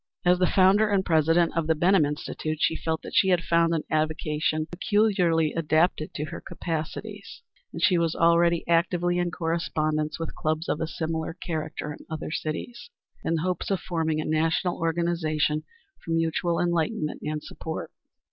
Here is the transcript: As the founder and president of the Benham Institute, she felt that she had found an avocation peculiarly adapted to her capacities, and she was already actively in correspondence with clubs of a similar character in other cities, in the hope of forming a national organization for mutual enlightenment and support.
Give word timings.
As 0.25 0.39
the 0.39 0.47
founder 0.47 0.89
and 0.89 1.05
president 1.05 1.55
of 1.55 1.67
the 1.67 1.75
Benham 1.75 2.05
Institute, 2.07 2.57
she 2.59 2.75
felt 2.75 3.03
that 3.03 3.13
she 3.13 3.27
had 3.29 3.43
found 3.43 3.71
an 3.75 3.83
avocation 3.91 4.65
peculiarly 4.65 5.53
adapted 5.53 6.11
to 6.15 6.25
her 6.25 6.41
capacities, 6.41 7.43
and 7.71 7.83
she 7.83 7.99
was 7.99 8.15
already 8.15 8.67
actively 8.67 9.19
in 9.19 9.29
correspondence 9.29 10.17
with 10.19 10.33
clubs 10.33 10.67
of 10.67 10.81
a 10.81 10.87
similar 10.87 11.35
character 11.35 11.93
in 11.93 12.03
other 12.09 12.31
cities, 12.31 12.89
in 13.23 13.35
the 13.35 13.41
hope 13.43 13.61
of 13.69 13.79
forming 13.79 14.19
a 14.19 14.25
national 14.25 14.79
organization 14.79 15.65
for 16.03 16.09
mutual 16.09 16.59
enlightenment 16.59 17.21
and 17.23 17.43
support. 17.43 17.91